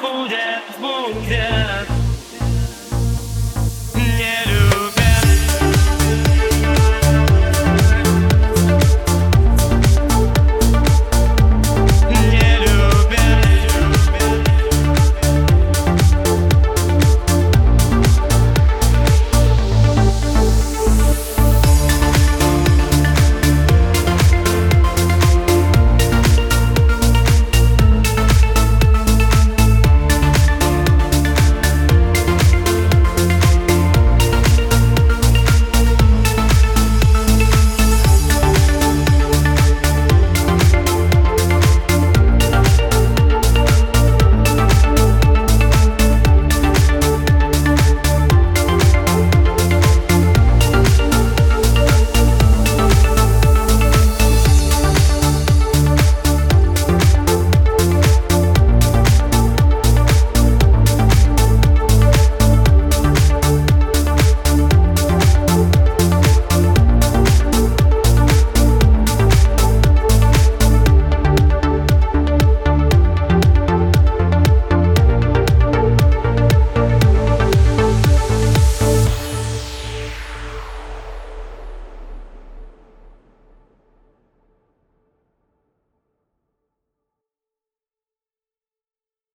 [0.00, 1.97] 不见，不见